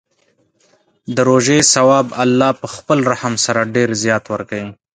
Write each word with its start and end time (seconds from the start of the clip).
د 1.15 1.17
روژې 1.29 1.59
ثواب 1.73 2.07
الله 2.23 2.49
په 2.61 2.67
خپل 2.75 2.97
رحم 3.11 3.33
سره 3.45 3.61
ډېر 3.75 3.89
زیات 4.03 4.23
ورکوي. 4.33 4.69